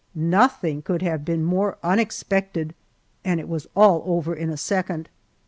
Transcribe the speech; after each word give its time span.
Nothing 0.15 0.81
could 0.81 1.03
have 1.03 1.23
been 1.23 1.43
more 1.43 1.77
unexpected, 1.83 2.73
and 3.23 3.39
it 3.39 3.47
was 3.47 3.67
all 3.75 4.01
over 4.07 4.33
in 4.33 4.49
a 4.49 4.57
second. 4.57 5.09